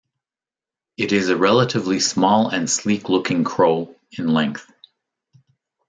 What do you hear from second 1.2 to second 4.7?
a relatively small and sleek looking crow, in length.